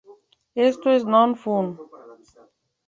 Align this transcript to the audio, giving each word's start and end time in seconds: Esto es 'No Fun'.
Esto 0.55 0.89
es 0.89 1.05
'No 1.05 1.35
Fun'. 1.41 1.77